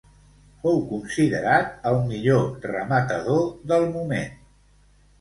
Fou 0.63 0.79
considerat 0.93 1.77
el 1.91 1.99
millor 2.09 2.51
rematador 2.73 3.49
del 3.75 3.89
moment. 3.97 4.39